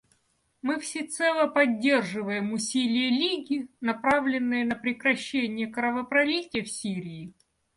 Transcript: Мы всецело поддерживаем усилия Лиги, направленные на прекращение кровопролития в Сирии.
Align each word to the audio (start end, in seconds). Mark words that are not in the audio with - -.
Мы 0.63 0.79
всецело 0.79 1.45
поддерживаем 1.45 2.53
усилия 2.53 3.11
Лиги, 3.11 3.67
направленные 3.81 4.65
на 4.65 4.73
прекращение 4.75 5.67
кровопролития 5.67 6.63
в 6.63 6.69
Сирии. 6.71 7.35